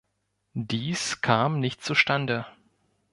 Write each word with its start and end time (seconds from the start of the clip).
Dies 0.55 1.21
kam 1.21 1.59
nicht 1.59 1.83
zustande. 1.83 2.47